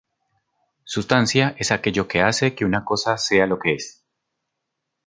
[0.83, 4.03] Sustancia es aquello que hace que una cosa sea lo que es.